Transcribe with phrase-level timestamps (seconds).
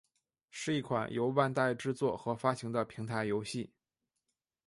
[0.49, 3.69] 是一款由万代制作和发行的平台游戏。